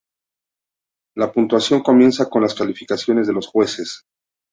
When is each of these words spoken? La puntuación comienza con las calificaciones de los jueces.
La 1.15 1.31
puntuación 1.31 1.83
comienza 1.83 2.27
con 2.27 2.41
las 2.41 2.55
calificaciones 2.55 3.27
de 3.27 3.33
los 3.33 3.45
jueces. 3.45 4.05